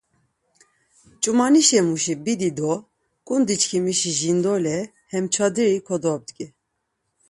Ç̌umanişemuşi 1.21 2.13
bidi 2.25 2.49
do 2.57 2.71
ǩundi 3.27 3.55
çkimişi 3.61 4.11
jindole 4.19 4.77
hem 5.11 5.25
çadiri 5.33 5.79
kodobdgi. 5.87 6.47